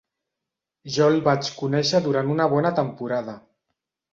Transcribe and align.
Jo 0.95 1.09
el 1.13 1.19
vaig 1.27 1.49
conèixer 1.59 2.01
durant 2.07 2.35
una 2.39 2.51
bona 2.55 2.73
temporada. 2.81 3.37